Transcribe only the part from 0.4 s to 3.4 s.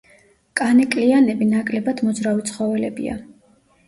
კანეკლიანები ნაკლებად მოძრავი ცხოველებია.